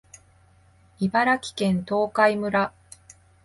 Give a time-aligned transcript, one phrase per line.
[0.99, 2.73] 茨城県東海村